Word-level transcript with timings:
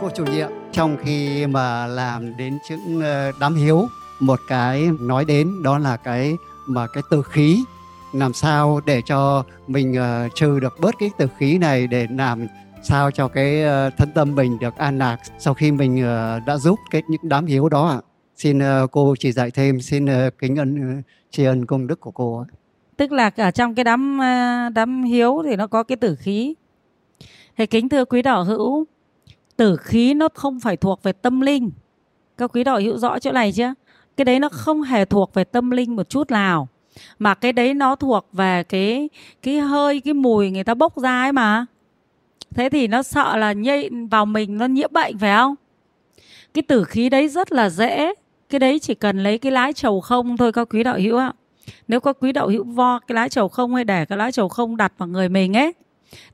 cô 0.00 0.10
chủ 0.14 0.24
nhiệm 0.24 0.50
trong 0.72 0.96
khi 1.04 1.46
mà 1.46 1.86
làm 1.86 2.36
đến 2.36 2.58
chứng 2.68 3.00
ờ, 3.02 3.32
đám 3.40 3.54
hiếu 3.54 3.86
một 4.20 4.40
cái 4.48 4.88
nói 5.00 5.24
đến 5.24 5.62
đó 5.62 5.78
là 5.78 5.96
cái 5.96 6.36
mà 6.66 6.86
cái 6.86 7.02
từ 7.10 7.22
khí 7.22 7.64
làm 8.12 8.32
sao 8.32 8.80
để 8.86 9.02
cho 9.06 9.44
mình 9.66 9.92
uh, 9.92 10.34
trừ 10.34 10.60
được 10.60 10.74
bớt 10.80 10.94
cái 10.98 11.10
từ 11.18 11.26
khí 11.38 11.58
này 11.58 11.86
để 11.86 12.06
làm 12.10 12.46
sao 12.82 13.10
cho 13.10 13.28
cái 13.28 13.62
uh, 13.64 13.92
thân 13.96 14.08
tâm 14.14 14.34
mình 14.34 14.58
được 14.58 14.76
an 14.76 14.98
lạc 14.98 15.16
sau 15.38 15.54
khi 15.54 15.72
mình 15.72 15.96
uh, 15.96 16.46
đã 16.46 16.56
giúp 16.56 16.78
cái 16.90 17.02
những 17.08 17.20
đám 17.22 17.46
hiếu 17.46 17.68
đó 17.68 17.88
ạ. 17.88 18.00
Xin 18.36 18.58
uh, 18.58 18.90
cô 18.90 19.14
chỉ 19.18 19.32
dạy 19.32 19.50
thêm, 19.50 19.80
xin 19.80 20.04
uh, 20.04 20.38
kính 20.38 20.56
ân 20.56 20.98
uh, 20.98 21.04
tri 21.30 21.44
ân 21.44 21.66
công 21.66 21.86
đức 21.86 22.00
của 22.00 22.10
cô. 22.10 22.44
Tức 22.96 23.12
là 23.12 23.30
ở 23.36 23.50
trong 23.50 23.74
cái 23.74 23.84
đám 23.84 24.18
đám 24.74 25.04
hiếu 25.04 25.42
thì 25.44 25.56
nó 25.56 25.66
có 25.66 25.82
cái 25.82 25.96
tử 25.96 26.16
khí. 26.16 26.54
Thì 27.56 27.66
kính 27.66 27.88
thưa 27.88 28.04
quý 28.04 28.22
đạo 28.22 28.44
hữu, 28.44 28.86
tử 29.56 29.76
khí 29.76 30.14
nó 30.14 30.28
không 30.34 30.60
phải 30.60 30.76
thuộc 30.76 31.02
về 31.02 31.12
tâm 31.12 31.40
linh. 31.40 31.70
Các 32.38 32.50
quý 32.54 32.64
đạo 32.64 32.80
hữu 32.80 32.98
rõ 32.98 33.18
chỗ 33.18 33.32
này 33.32 33.52
chưa? 33.52 33.74
Cái 34.16 34.24
đấy 34.24 34.38
nó 34.38 34.48
không 34.48 34.82
hề 34.82 35.04
thuộc 35.04 35.34
về 35.34 35.44
tâm 35.44 35.70
linh 35.70 35.96
một 35.96 36.08
chút 36.08 36.30
nào. 36.30 36.68
Mà 37.18 37.34
cái 37.34 37.52
đấy 37.52 37.74
nó 37.74 37.96
thuộc 37.96 38.28
về 38.32 38.62
cái 38.62 39.08
cái 39.42 39.60
hơi, 39.60 40.00
cái 40.00 40.14
mùi 40.14 40.50
người 40.50 40.64
ta 40.64 40.74
bốc 40.74 40.98
ra 40.98 41.22
ấy 41.22 41.32
mà. 41.32 41.66
Thế 42.54 42.68
thì 42.68 42.88
nó 42.88 43.02
sợ 43.02 43.36
là 43.36 43.52
nhây 43.52 43.90
vào 44.10 44.26
mình, 44.26 44.58
nó 44.58 44.66
nhiễm 44.66 44.92
bệnh 44.92 45.18
phải 45.18 45.36
không? 45.36 45.54
Cái 46.54 46.62
tử 46.62 46.84
khí 46.84 47.08
đấy 47.08 47.28
rất 47.28 47.52
là 47.52 47.70
dễ. 47.70 48.14
Cái 48.48 48.58
đấy 48.58 48.78
chỉ 48.78 48.94
cần 48.94 49.22
lấy 49.22 49.38
cái 49.38 49.52
lái 49.52 49.72
trầu 49.72 50.00
không 50.00 50.36
thôi, 50.36 50.52
các 50.52 50.68
quý 50.70 50.82
đạo 50.82 50.98
hữu 50.98 51.16
ạ. 51.16 51.32
Nếu 51.88 52.00
các 52.00 52.16
quý 52.20 52.32
đạo 52.32 52.48
hữu 52.48 52.64
vo 52.64 52.98
cái 52.98 53.14
lái 53.14 53.28
trầu 53.28 53.48
không 53.48 53.74
hay 53.74 53.84
để 53.84 54.04
cái 54.04 54.18
lái 54.18 54.32
trầu 54.32 54.48
không 54.48 54.76
đặt 54.76 54.92
vào 54.98 55.08
người 55.08 55.28
mình 55.28 55.56
ấy, 55.56 55.72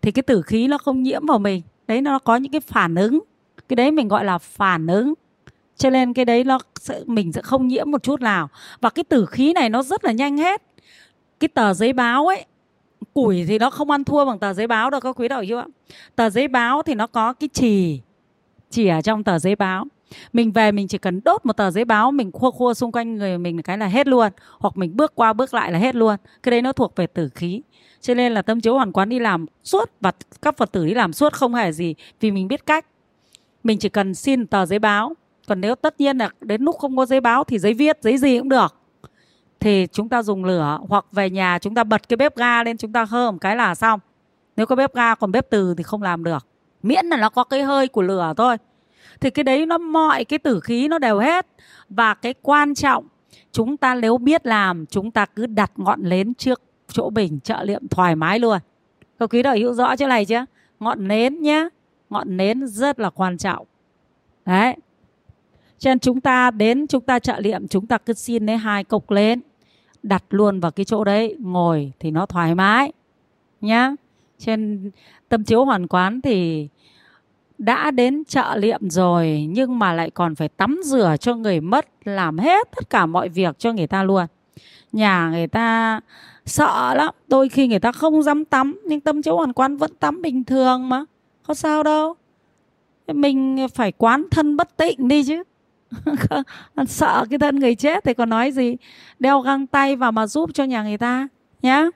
thì 0.03 0.12
cái 0.12 0.23
tử 0.23 0.43
khí 0.43 0.69
nó 0.69 0.78
không 0.78 1.03
nhiễm 1.03 1.27
vào 1.27 1.39
mình 1.39 1.62
đấy 1.89 2.00
nó 2.00 2.19
có 2.19 2.36
những 2.36 2.53
cái 2.53 2.61
phản 2.61 2.94
ứng. 2.94 3.20
Cái 3.69 3.75
đấy 3.77 3.91
mình 3.91 4.08
gọi 4.08 4.25
là 4.25 4.39
phản 4.39 4.86
ứng. 4.86 5.14
Cho 5.77 5.91
nên 5.91 6.12
cái 6.12 6.25
đấy 6.25 6.44
nó 6.44 6.58
sẽ, 6.81 7.00
mình 7.06 7.33
sẽ 7.33 7.42
không 7.42 7.69
nhiễm 7.69 7.91
một 7.91 8.03
chút 8.03 8.20
nào. 8.20 8.48
Và 8.81 8.91
cái 8.91 9.05
tử 9.05 9.27
khí 9.27 9.53
này 9.53 9.70
nó 9.70 9.83
rất 9.83 10.05
là 10.05 10.12
nhanh 10.12 10.36
hết. 10.36 10.62
Cái 11.41 11.48
tờ 11.48 11.75
giấy 11.75 11.92
báo 11.92 12.27
ấy 12.27 12.44
củi 13.14 13.44
thì 13.48 13.59
nó 13.59 13.70
không 13.70 13.91
ăn 13.91 14.05
thua 14.05 14.25
bằng 14.25 14.39
tờ 14.39 14.53
giấy 14.53 14.66
báo 14.66 14.91
đâu 14.91 15.00
các 15.00 15.20
quý 15.20 15.28
đạo 15.28 15.42
hữu 15.48 15.59
ạ? 15.59 15.66
Tờ 16.16 16.31
giấy 16.31 16.48
báo 16.48 16.83
thì 16.83 16.94
nó 16.94 17.06
có 17.06 17.33
cái 17.33 17.48
chì. 17.48 18.00
Chỉ 18.70 18.89
ở 18.89 19.00
trong 19.03 19.25
tờ 19.25 19.39
giấy 19.39 19.56
báo 19.56 19.84
mình 20.33 20.53
về 20.53 20.73
mình 20.73 20.89
chỉ 20.89 20.98
cần 20.98 21.20
đốt 21.25 21.47
một 21.47 21.53
tờ 21.53 21.70
giấy 21.70 21.84
báo, 21.84 22.11
mình 22.11 22.33
khua 22.33 22.51
khua 22.51 22.75
xung 22.75 22.92
quanh 22.92 23.17
người 23.17 23.39
mình 23.39 23.62
cái 23.62 23.78
là 23.78 23.87
hết 23.87 24.06
luôn. 24.06 24.33
Hoặc 24.59 24.77
mình 24.77 24.97
bước 24.97 25.15
qua 25.15 25.33
bước 25.33 25.55
lại 25.55 25.73
là 25.73 25.78
hết 25.78 25.95
luôn. 25.95 26.17
Cái 26.42 26.50
đấy 26.50 26.62
nó 26.62 26.73
thuộc 26.73 26.97
về 26.97 27.06
tử 27.06 27.28
khí. 27.34 27.62
Cho 28.00 28.15
nên 28.15 28.33
là 28.33 28.42
tâm 28.42 28.61
chiếu 28.61 28.75
hoàn 28.75 28.92
quán 28.92 29.09
đi 29.09 29.19
làm 29.19 29.47
suốt 29.65 29.91
và 30.00 30.12
các 30.42 30.56
phật 30.56 30.73
tử 30.73 30.87
đi 30.87 30.95
làm 30.95 31.12
suốt 31.12 31.33
không 31.33 31.55
hề 31.55 31.73
gì, 31.73 31.95
vì 32.20 32.31
mình 32.31 32.48
biết 32.48 32.67
cách. 32.67 32.87
Mình 33.65 33.78
chỉ 33.78 33.89
cần 33.89 34.15
xin 34.15 34.47
tờ 34.47 34.67
giấy 34.67 34.78
báo. 34.78 35.15
Còn 35.47 35.61
nếu 35.61 35.75
tất 35.75 36.00
nhiên 36.00 36.19
là 36.19 36.31
đến 36.41 36.62
lúc 36.62 36.78
không 36.78 36.97
có 36.97 37.06
giấy 37.06 37.20
báo 37.20 37.45
thì 37.45 37.59
giấy 37.59 37.75
viết, 37.75 37.98
giấy 38.03 38.19
gì 38.19 38.39
cũng 38.39 38.48
được. 38.48 38.75
Thì 39.61 39.87
chúng 39.93 40.09
ta 40.09 40.22
dùng 40.22 40.45
lửa 40.45 40.78
hoặc 40.89 41.05
về 41.12 41.31
nhà 41.31 41.59
chúng 41.59 41.75
ta 41.75 41.84
bật 41.84 42.09
cái 42.09 42.17
bếp 42.17 42.37
ga 42.37 42.62
lên 42.62 42.77
chúng 42.77 42.93
ta 42.93 43.05
hơ 43.05 43.31
một 43.31 43.39
cái 43.41 43.56
là 43.56 43.75
xong. 43.75 44.00
Nếu 44.56 44.67
có 44.67 44.77
bếp 44.77 44.95
ga, 44.95 45.15
còn 45.15 45.33
bếp 45.33 45.50
từ 45.50 45.75
thì 45.78 45.83
không 45.83 46.03
làm 46.03 46.25
được. 46.25 46.47
Miễn 46.83 47.06
là 47.06 47.17
nó 47.17 47.28
có 47.28 47.45
cái 47.45 47.62
hơi 47.62 47.89
của 47.89 48.03
lửa 48.03 48.33
thôi 48.37 48.56
thì 49.20 49.31
cái 49.31 49.45
đấy 49.45 49.67
nó, 49.67 49.78
mọi 49.78 50.25
cái 50.25 50.39
tử 50.39 50.61
khí 50.61 50.89
nó 50.89 50.98
đều 50.98 51.19
hết. 51.19 51.47
Và 51.89 52.14
cái 52.14 52.34
quan 52.42 52.75
trọng, 52.75 53.05
chúng 53.53 53.77
ta 53.77 53.95
nếu 53.95 54.19
biết 54.19 54.47
làm, 54.47 54.87
chúng 54.87 55.10
ta 55.10 55.27
cứ 55.27 55.47
đặt 55.47 55.72
ngọn 55.77 56.09
nến 56.09 56.34
trước 56.34 56.62
chỗ 56.93 57.10
bình 57.10 57.41
trợ 57.41 57.62
liệm 57.62 57.88
thoải 57.88 58.16
mái 58.16 58.38
luôn. 58.38 58.59
Các 59.19 59.31
quý 59.31 59.43
đạo 59.43 59.56
hữu 59.56 59.72
rõ 59.72 59.97
chỗ 59.97 60.09
này 60.09 60.25
chưa? 60.25 60.44
Ngọn 60.81 61.09
nến 61.09 61.43
nhé 61.43 61.69
ngọn 62.10 62.37
nến 62.37 62.66
rất 62.66 63.00
là 63.00 63.10
quan 63.10 63.38
trọng. 63.38 63.66
Đấy. 64.47 64.77
Cho 65.78 65.91
nên 65.91 65.99
chúng 65.99 66.21
ta 66.21 66.50
đến, 66.50 66.87
chúng 66.87 67.04
ta 67.04 67.19
trợ 67.19 67.41
liệm, 67.41 67.69
chúng 67.69 67.87
ta 67.87 67.99
cứ 67.99 68.12
xin 68.12 68.47
lấy 68.47 68.56
hai 68.56 68.84
cục 68.84 69.10
lên, 69.10 69.41
đặt 70.03 70.25
luôn 70.31 70.60
vào 70.60 70.71
cái 70.71 70.84
chỗ 70.84 71.04
đấy, 71.04 71.37
ngồi 71.41 71.93
thì 71.99 72.10
nó 72.10 72.27
thoải 72.27 72.54
mái 72.54 72.93
nhá. 73.60 73.94
Trên 74.38 74.91
tâm 75.28 75.44
chiếu 75.44 75.65
hoàn 75.65 75.87
quán 75.87 76.21
thì 76.21 76.69
đã 77.59 77.91
đến 77.91 78.23
chợ 78.29 78.57
liệm 78.57 78.91
rồi, 78.91 79.47
nhưng 79.51 79.79
mà 79.79 79.93
lại 79.93 80.11
còn 80.11 80.35
phải 80.35 80.49
tắm 80.49 80.81
rửa 80.85 81.17
cho 81.21 81.35
người 81.35 81.61
mất, 81.61 81.87
làm 82.05 82.39
hết 82.39 82.69
tất 82.77 82.91
cả 82.91 83.07
mọi 83.07 83.29
việc 83.29 83.59
cho 83.59 83.73
người 83.73 83.87
ta 83.87 84.03
luôn. 84.03 84.27
Nhà 84.93 85.29
người 85.31 85.47
ta 85.47 86.01
sợ 86.47 86.95
lắm, 86.95 87.15
đôi 87.29 87.49
khi 87.49 87.69
người 87.69 87.81
ta 87.81 87.93
không 87.93 88.23
dám 88.23 88.45
tắm, 88.45 88.81
nhưng 88.85 89.01
tâm 89.01 89.23
chiếu 89.23 89.37
hoàn 89.37 89.53
quán 89.53 89.77
vẫn 89.77 89.95
tắm 89.95 90.23
bình 90.23 90.45
thường 90.45 90.89
mà. 90.89 91.05
Có 91.47 91.55
sao 91.55 91.83
đâu. 91.83 92.15
Mình 93.07 93.67
phải 93.75 93.93
quán 93.93 94.27
thân 94.31 94.57
bất 94.57 94.77
tịnh 94.77 95.09
đi 95.09 95.25
chứ. 95.25 95.43
Sợ 96.87 97.25
cái 97.31 97.39
thân 97.39 97.57
người 97.57 97.75
chết 97.75 98.05
thì 98.05 98.15
còn 98.15 98.31
nói 98.31 98.53
gì? 98.53 98.77
Đeo 99.19 99.41
găng 99.41 99.67
tay 99.67 99.97
vào 99.97 100.13
mà 100.13 100.27
giúp 100.27 100.51
cho 100.55 100.65
nhà 100.65 100.83
người 100.83 100.99
ta 100.99 101.29
nhá. 101.63 101.87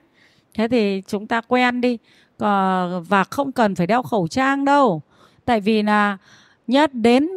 Thế 0.53 0.67
thì 0.67 1.01
chúng 1.07 1.27
ta 1.27 1.41
quen 1.41 1.81
đi. 1.81 1.97
Và 3.07 3.23
không 3.29 3.51
cần 3.51 3.75
phải 3.75 3.87
đeo 3.87 4.03
khẩu 4.03 4.27
trang 4.27 4.65
đâu 4.65 5.01
tại 5.45 5.61
vì 5.61 5.83
là 5.83 6.17
nhất 6.67 6.93
đến 6.93 7.29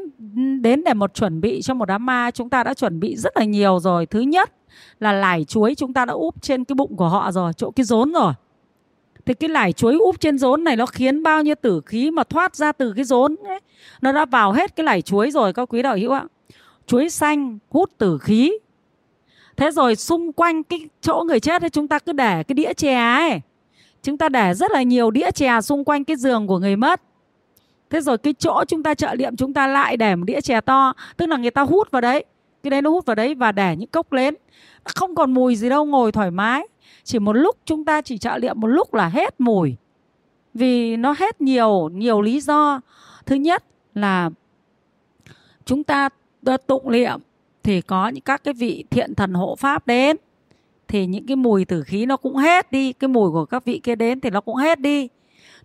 đến 0.60 0.84
để 0.84 0.94
một 0.94 1.14
chuẩn 1.14 1.40
bị 1.40 1.62
cho 1.62 1.74
một 1.74 1.84
đám 1.84 2.06
ma, 2.06 2.30
chúng 2.30 2.50
ta 2.50 2.64
đã 2.64 2.74
chuẩn 2.74 3.00
bị 3.00 3.16
rất 3.16 3.36
là 3.36 3.44
nhiều 3.44 3.78
rồi. 3.80 4.06
Thứ 4.06 4.20
nhất 4.20 4.52
là 5.00 5.12
lải 5.12 5.44
chuối 5.44 5.74
chúng 5.74 5.92
ta 5.92 6.04
đã 6.04 6.12
úp 6.12 6.42
trên 6.42 6.64
cái 6.64 6.74
bụng 6.74 6.96
của 6.96 7.08
họ 7.08 7.32
rồi, 7.32 7.52
chỗ 7.56 7.70
cái 7.70 7.84
rốn 7.84 8.12
rồi. 8.12 8.32
Thì 9.26 9.34
cái 9.34 9.50
lải 9.50 9.72
chuối 9.72 9.96
úp 9.98 10.20
trên 10.20 10.38
rốn 10.38 10.64
này 10.64 10.76
nó 10.76 10.86
khiến 10.86 11.22
bao 11.22 11.42
nhiêu 11.42 11.54
tử 11.54 11.80
khí 11.86 12.10
mà 12.10 12.24
thoát 12.24 12.56
ra 12.56 12.72
từ 12.72 12.92
cái 12.96 13.04
rốn 13.04 13.36
ấy? 13.44 13.60
Nó 14.00 14.12
đã 14.12 14.24
vào 14.24 14.52
hết 14.52 14.76
cái 14.76 14.84
lải 14.84 15.02
chuối 15.02 15.30
rồi, 15.30 15.52
các 15.52 15.68
quý 15.72 15.82
đạo 15.82 15.96
hữu 15.96 16.12
ạ. 16.12 16.24
Chuối 16.86 17.10
xanh, 17.10 17.58
hút 17.70 17.90
tử 17.98 18.18
khí. 18.18 18.52
Thế 19.56 19.70
rồi 19.70 19.96
xung 19.96 20.32
quanh 20.32 20.62
cái 20.62 20.88
chỗ 21.00 21.24
người 21.26 21.40
chết 21.40 21.62
ấy, 21.62 21.70
chúng 21.70 21.88
ta 21.88 21.98
cứ 21.98 22.12
để 22.12 22.42
cái 22.42 22.54
đĩa 22.54 22.72
chè 22.72 22.94
ấy. 22.94 23.40
Chúng 24.02 24.18
ta 24.18 24.28
để 24.28 24.54
rất 24.54 24.70
là 24.70 24.82
nhiều 24.82 25.10
đĩa 25.10 25.30
chè 25.30 25.60
xung 25.60 25.84
quanh 25.84 26.04
cái 26.04 26.16
giường 26.16 26.46
của 26.46 26.58
người 26.58 26.76
mất 26.76 27.02
thế 27.90 28.00
rồi 28.00 28.18
cái 28.18 28.32
chỗ 28.32 28.64
chúng 28.68 28.82
ta 28.82 28.94
trợ 28.94 29.14
liệm 29.14 29.36
chúng 29.36 29.54
ta 29.54 29.66
lại 29.66 29.96
để 29.96 30.16
một 30.16 30.24
đĩa 30.24 30.40
chè 30.40 30.60
to, 30.60 30.92
tức 31.16 31.26
là 31.26 31.36
người 31.36 31.50
ta 31.50 31.62
hút 31.62 31.90
vào 31.90 32.00
đấy. 32.00 32.24
Cái 32.62 32.70
đấy 32.70 32.82
nó 32.82 32.90
hút 32.90 33.06
vào 33.06 33.14
đấy 33.14 33.34
và 33.34 33.52
để 33.52 33.76
những 33.76 33.88
cốc 33.88 34.12
lên. 34.12 34.34
Nó 34.84 34.90
không 34.94 35.14
còn 35.14 35.34
mùi 35.34 35.56
gì 35.56 35.68
đâu, 35.68 35.84
ngồi 35.84 36.12
thoải 36.12 36.30
mái. 36.30 36.68
Chỉ 37.04 37.18
một 37.18 37.32
lúc 37.32 37.56
chúng 37.64 37.84
ta 37.84 38.00
chỉ 38.00 38.18
trợ 38.18 38.38
liệm 38.38 38.60
một 38.60 38.66
lúc 38.66 38.94
là 38.94 39.08
hết 39.08 39.40
mùi. 39.40 39.76
Vì 40.54 40.96
nó 40.96 41.14
hết 41.18 41.40
nhiều 41.40 41.88
nhiều 41.92 42.20
lý 42.20 42.40
do. 42.40 42.80
Thứ 43.26 43.36
nhất 43.36 43.64
là 43.94 44.30
chúng 45.64 45.84
ta 45.84 46.08
tụng 46.66 46.92
niệm 46.92 47.20
thì 47.62 47.80
có 47.80 48.08
những 48.08 48.24
các 48.24 48.44
cái 48.44 48.54
vị 48.54 48.84
thiện 48.90 49.14
thần 49.14 49.34
hộ 49.34 49.56
pháp 49.56 49.86
đến. 49.86 50.16
Thì 50.88 51.06
những 51.06 51.26
cái 51.26 51.36
mùi 51.36 51.64
tử 51.64 51.82
khí 51.82 52.06
nó 52.06 52.16
cũng 52.16 52.36
hết 52.36 52.72
đi, 52.72 52.92
cái 52.92 53.08
mùi 53.08 53.30
của 53.30 53.44
các 53.44 53.64
vị 53.64 53.80
kia 53.82 53.94
đến 53.94 54.20
thì 54.20 54.30
nó 54.30 54.40
cũng 54.40 54.56
hết 54.56 54.80
đi 54.80 55.08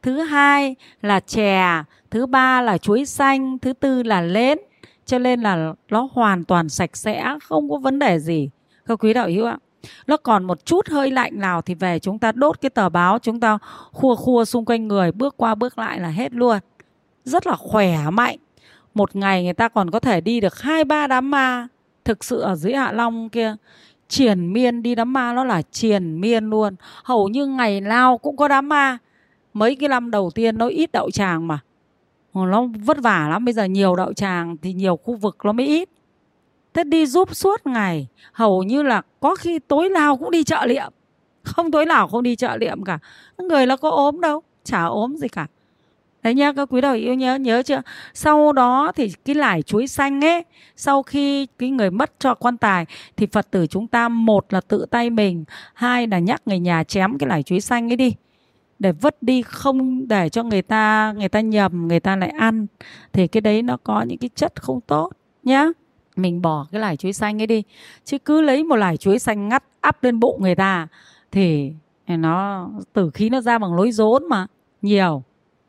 thứ 0.02 0.22
hai 0.22 0.76
là 1.02 1.20
chè, 1.20 1.84
thứ 2.12 2.26
ba 2.26 2.62
là 2.62 2.78
chuối 2.78 3.06
xanh, 3.06 3.60
thứ 3.60 3.74
tư 3.74 4.04
là 4.04 4.22
lến 4.22 4.58
cho 5.06 5.20
nên 5.20 5.42
là 5.42 5.74
nó 5.90 6.10
hoàn 6.14 6.44
toàn 6.44 6.70
sạch 6.70 6.98
sẽ, 6.98 7.36
không 7.44 7.70
có 7.70 7.78
vấn 7.78 8.00
đề 8.00 8.20
gì. 8.20 8.50
Các 8.86 9.04
quý 9.04 9.14
đạo 9.14 9.28
hữu 9.28 9.46
ạ, 9.46 9.58
nó 10.08 10.18
còn 10.18 10.44
một 10.44 10.66
chút 10.66 10.90
hơi 10.90 11.12
lạnh 11.12 11.40
nào 11.40 11.62
thì 11.62 11.76
về 11.76 12.00
chúng 12.00 12.20
ta 12.20 12.32
đốt 12.32 12.62
cái 12.62 12.70
tờ 12.70 12.90
báo, 12.90 13.20
chúng 13.20 13.40
ta 13.40 13.58
khua 13.92 14.16
khua 14.16 14.46
xung 14.46 14.66
quanh 14.66 14.88
người, 14.88 15.12
bước 15.12 15.38
qua 15.38 15.56
bước 15.56 15.78
lại 15.78 16.00
là 16.00 16.10
hết 16.10 16.34
luôn. 16.34 16.58
Rất 17.24 17.48
là 17.48 17.56
khỏe 17.56 17.98
mạnh. 18.10 18.38
Một 18.94 19.16
ngày 19.16 19.44
người 19.44 19.54
ta 19.54 19.70
còn 19.70 19.92
có 19.92 20.00
thể 20.00 20.22
đi 20.22 20.40
được 20.40 20.62
hai, 20.62 20.84
ba 20.84 21.08
đám 21.08 21.32
ma. 21.32 21.68
Thực 22.06 22.24
sự 22.24 22.40
ở 22.40 22.56
dưới 22.56 22.74
hạ 22.74 22.92
long 22.92 23.30
kia, 23.30 23.56
triền 24.08 24.54
miên 24.54 24.84
đi 24.84 24.96
đám 24.96 25.14
ma 25.14 25.34
nó 25.34 25.44
là 25.44 25.62
triền 25.62 26.22
miên 26.22 26.46
luôn. 26.46 26.76
Hầu 27.04 27.28
như 27.28 27.46
ngày 27.48 27.82
nào 27.82 28.18
cũng 28.18 28.38
có 28.38 28.48
đám 28.48 28.70
ma 28.70 28.98
mấy 29.54 29.76
cái 29.76 29.90
năm 29.90 30.12
đầu 30.12 30.32
tiên 30.36 30.58
nó 30.58 30.68
ít 30.68 30.92
đậu 30.92 31.12
tràng 31.12 31.48
mà. 31.48 31.60
Nó 32.34 32.68
vất 32.86 32.98
vả 33.02 33.28
lắm. 33.30 33.46
Bây 33.46 33.54
giờ 33.54 33.64
nhiều 33.64 33.96
đậu 33.96 34.14
tràng 34.14 34.58
thì 34.58 34.74
nhiều 34.74 34.98
khu 34.98 35.16
vực 35.16 35.38
nó 35.44 35.52
mới 35.52 35.68
ít. 35.68 35.90
Thế 36.74 36.84
đi 36.84 37.06
giúp 37.06 37.36
suốt 37.36 37.68
ngày. 37.68 38.08
Hầu 38.32 38.64
như 38.64 38.84
là 38.84 39.02
có 39.20 39.36
khi 39.36 39.60
tối 39.60 39.90
nào 39.90 40.18
cũng 40.18 40.32
đi 40.32 40.44
chợ 40.44 40.66
liệm. 40.66 40.92
Không 41.44 41.72
tối 41.72 41.86
nào 41.86 42.08
không 42.08 42.24
đi 42.24 42.36
chợ 42.36 42.58
liệm 42.58 42.84
cả. 42.84 43.00
Người 43.38 43.66
nó 43.66 43.78
có 43.78 43.90
ốm 43.90 44.22
đâu. 44.22 44.42
Chả 44.64 44.84
ốm 44.84 45.18
gì 45.18 45.28
cả. 45.28 45.48
Đấy 46.24 46.34
nhá, 46.34 46.54
các 46.54 46.70
quý 46.72 46.82
đạo 46.82 46.94
yêu 46.96 47.14
nhớ 47.14 47.36
nhớ 47.36 47.64
chưa? 47.64 47.82
Sau 48.14 48.54
đó 48.54 48.92
thì 48.96 49.12
cái 49.26 49.36
lải 49.36 49.62
chuối 49.62 49.88
xanh 49.88 50.26
ấy, 50.26 50.44
Sau 50.76 51.04
khi 51.04 51.46
cái 51.46 51.70
người 51.70 51.92
mất 51.92 52.12
cho 52.20 52.34
quan 52.34 52.58
tài 52.58 52.86
Thì 53.18 53.28
Phật 53.32 53.52
tử 53.52 53.68
chúng 53.68 53.88
ta, 53.88 54.10
Một 54.10 54.54
là 54.54 54.62
tự 54.62 54.86
tay 54.92 55.10
mình, 55.10 55.44
Hai 55.74 56.08
là 56.08 56.20
nhắc 56.20 56.42
người 56.46 56.60
nhà 56.60 56.84
chém 56.84 57.18
cái 57.18 57.30
lải 57.30 57.44
chuối 57.44 57.62
xanh 57.62 57.92
ấy 57.92 57.98
đi 57.98 58.14
để 58.82 58.92
vứt 58.92 59.24
đi, 59.24 59.42
không 59.42 60.08
để 60.08 60.30
cho 60.30 60.44
người 60.44 60.62
ta 60.62 61.14
người 61.18 61.30
ta 61.30 61.42
nhầm, 61.42 61.88
người 61.88 62.00
ta 62.00 62.16
lại 62.16 62.30
ăn, 62.30 62.68
thì 63.14 63.28
cái 63.28 63.42
đấy 63.42 63.62
nó 63.62 63.78
có 63.78 64.02
những 64.02 64.18
cái 64.18 64.30
chất 64.36 64.62
không 64.62 64.82
tốt 64.82 65.10
nhá. 65.44 65.66
Mình 66.16 66.42
bỏ 66.42 66.68
cái 66.72 66.82
lải 66.82 66.98
chuối 66.98 67.14
xanh 67.14 67.42
ấy 67.42 67.48
đi, 67.48 67.64
chứ 68.06 68.18
cứ 68.18 68.42
lấy 68.42 68.64
một 68.64 68.76
lải 68.76 68.98
chuối 68.98 69.20
xanh 69.20 69.50
ngắt 69.50 69.64
áp 69.82 70.04
lên 70.04 70.20
bụng 70.20 70.42
người 70.42 70.56
ta 70.56 70.88
thì 71.32 71.72
nó 72.08 72.70
tử 72.94 73.10
khí 73.14 73.30
nó 73.30 73.42
ra 73.42 73.60
bằng 73.60 73.74
lối 73.74 73.92
rốn 73.92 74.24
mà, 74.30 74.48
nhiều. 74.82 75.24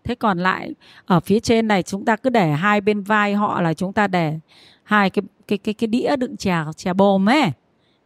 Thế 0.05 0.15
còn 0.15 0.39
lại, 0.39 0.75
ở 1.07 1.21
phía 1.21 1.41
trên 1.41 1.69
này 1.69 1.83
chúng 1.83 2.05
ta 2.05 2.17
cứ 2.17 2.31
để 2.31 2.53
hai 2.53 2.81
bên 2.81 3.03
vai 3.03 3.35
họ 3.35 3.61
là 3.61 3.75
chúng 3.75 3.93
ta 3.93 4.07
để 4.07 4.39
hai 4.83 5.11
cái 5.11 5.23
cái 5.49 5.59
cái 5.59 5.75
cái 5.75 5.87
đĩa 5.87 6.17
đựng 6.17 6.37
chè 6.37 6.57
chè 6.77 6.93
bồm 6.93 7.29
ấy 7.29 7.53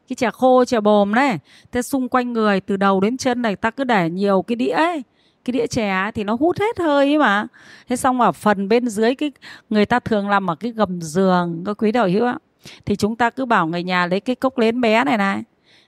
cái 0.09 0.17
chè 0.17 0.31
khô, 0.31 0.65
chè 0.65 0.81
bồm 0.81 1.15
đấy. 1.15 1.39
Thế 1.73 1.83
xung 1.83 2.09
quanh 2.09 2.33
người, 2.33 2.61
từ 2.61 2.77
đầu 2.77 3.01
đến 3.01 3.17
chân 3.17 3.43
này, 3.43 3.57
ta 3.57 3.71
cứ 3.71 3.85
để 3.85 4.11
nhiều 4.11 4.43
cái 4.43 4.57
đĩa 4.57 4.71
ấy. 4.71 5.03
Cái 5.45 5.53
đĩa 5.53 5.67
chè 5.67 6.11
thì 6.15 6.25
nó 6.25 6.37
hút 6.41 6.61
hết 6.61 6.79
hơi 6.79 7.07
ấy 7.07 7.19
mà. 7.19 7.47
Thế 7.89 7.97
xong 7.97 8.21
ở 8.21 8.33
phần 8.33 8.69
bên 8.69 8.89
dưới 8.89 9.15
cái, 9.15 9.33
người 9.71 9.87
ta 9.87 10.01
thường 10.01 10.29
làm 10.29 10.51
ở 10.51 10.55
cái 10.55 10.73
gầm 10.73 11.01
giường, 11.01 11.63
các 11.67 11.77
quý 11.83 11.93
đạo 11.93 12.09
hữu 12.09 12.25
ạ. 12.25 12.39
Thì 12.85 12.97
chúng 12.97 13.17
ta 13.17 13.31
cứ 13.31 13.45
bảo 13.45 13.67
người 13.67 13.83
nhà 13.83 14.07
lấy 14.07 14.21
cái 14.21 14.37
cốc 14.37 14.59
lến 14.59 14.81
bé 14.81 15.05
này 15.05 15.17
này. 15.17 15.43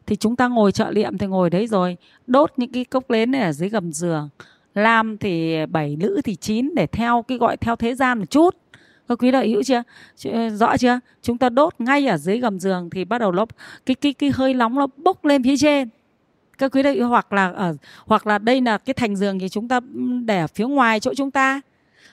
Thì 0.07 0.17
chúng 0.17 0.37
ta 0.37 0.49
ngồi 0.49 0.73
trợ 0.73 0.91
liệm 0.91 1.19
thì 1.19 1.27
ngồi 1.27 1.51
đấy 1.51 1.67
rồi, 1.67 1.97
đốt 2.27 2.53
những 2.57 2.73
cái 2.73 2.85
cốc 2.85 3.11
lến 3.11 3.31
này 3.31 3.41
ở 3.41 3.53
dưới 3.53 3.69
gầm 3.69 3.93
giường. 3.93 4.29
Lam 4.75 5.19
thì 5.19 5.67
bảy 5.67 5.97
nữ 5.97 6.21
thì 6.25 6.35
chín 6.35 6.71
để 6.75 6.87
theo 6.87 7.25
cái 7.29 7.39
gọi 7.39 7.57
theo 7.57 7.77
thế 7.77 7.95
gian 7.95 8.19
một 8.19 8.31
chút 8.31 8.57
các 9.09 9.19
quý 9.19 9.31
đạo 9.31 9.43
hữu 9.43 9.63
chưa? 9.63 9.83
Ờ, 10.25 10.51
rõ 10.51 10.77
chưa? 10.77 11.01
Chúng 11.23 11.39
ta 11.39 11.49
đốt 11.49 11.75
ngay 11.79 12.07
ở 12.07 12.17
dưới 12.17 12.39
gầm 12.39 12.61
giường 12.61 12.91
thì 12.91 13.05
bắt 13.05 13.19
đầu 13.19 13.33
nó, 13.33 13.47
cái 13.87 13.95
cái 13.95 14.13
cái 14.13 14.31
hơi 14.35 14.55
nóng 14.55 14.75
nó 14.75 14.87
bốc 14.97 15.25
lên 15.25 15.43
phía 15.43 15.57
trên. 15.57 15.89
Các 16.59 16.73
quý 16.73 16.83
đạo 16.83 16.93
hữu, 16.93 17.09
hoặc 17.09 17.33
là 17.33 17.53
ở, 17.53 17.77
hoặc 18.07 18.27
là 18.27 18.39
đây 18.39 18.61
là 18.61 18.79
cái 18.79 18.95
thành 18.95 19.17
giường 19.17 19.39
thì 19.39 19.49
chúng 19.49 19.69
ta 19.69 19.81
ừ, 19.95 20.01
để 20.25 20.41
ở 20.41 20.47
phía 20.47 20.67
ngoài 20.67 21.01
chỗ 21.01 21.15
chúng 21.15 21.31
ta. 21.31 21.61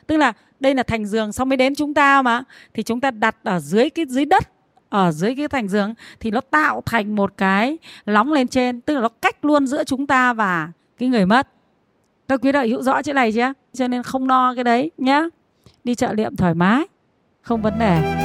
Tức 0.08 0.18
là 0.18 0.34
đây 0.60 0.76
là 0.76 0.84
thành 0.84 1.06
giường 1.06 1.32
xong 1.32 1.50
mới 1.50 1.58
đến 1.58 1.76
chúng 1.76 1.94
ta 1.94 2.22
mà. 2.22 2.44
Thì 2.74 2.84
chúng 2.84 3.02
ta 3.02 3.12
đặt 3.12 3.36
ở 3.44 3.60
dưới 3.60 3.90
cái, 3.90 4.06
dưới 4.10 4.26
đất, 4.26 4.50
ở 4.90 5.12
dưới 5.12 5.36
cái 5.36 5.48
thành 5.48 5.68
giường 5.68 5.94
thì 6.20 6.32
nó 6.32 6.42
tạo 6.42 6.84
thành 6.86 7.16
một 7.16 7.34
cái 7.38 7.78
nóng 8.06 8.34
lên 8.34 8.48
trên. 8.48 8.82
Tức 8.82 8.94
là 8.94 9.02
nó 9.02 9.10
cách 9.10 9.46
luôn 9.46 9.68
giữa 9.68 9.84
chúng 9.84 10.08
ta 10.08 10.34
và 10.34 10.72
cái 10.98 11.10
người 11.10 11.26
mất. 11.26 11.48
Các 12.28 12.42
quý 12.42 12.52
đạo 12.52 12.66
hữu, 12.66 12.82
rõ 12.82 13.02
chỗ 13.02 13.14
này 13.14 13.32
chưa? 13.32 13.54
Cho 13.74 13.88
nên 13.88 14.04
không 14.04 14.28
no 14.28 14.54
cái 14.56 14.64
đấy 14.64 14.92
nhá 14.98 15.24
đi 15.86 15.96
chợ 15.96 16.14
liệm 16.14 16.36
thoải 16.36 16.54
mái, 16.54 16.84
không 17.42 17.62
vấn 17.62 17.80
đề. 17.80 18.22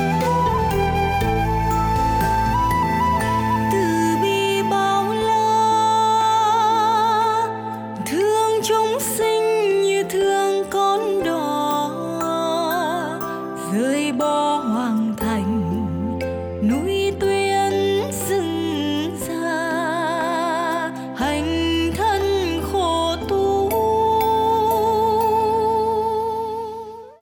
Thương 10.12 10.64
con 10.70 11.24
đò 11.24 11.90
rơi 13.72 14.12
bó 14.12 14.56
hoàng 14.56 15.14
thành 15.16 15.29